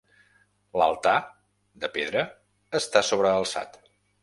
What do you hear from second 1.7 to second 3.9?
de pedra, està sobrealçat.